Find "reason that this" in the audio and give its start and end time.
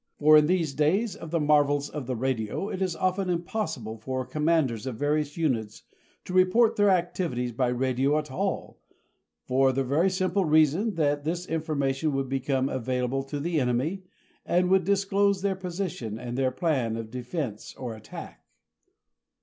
10.43-11.45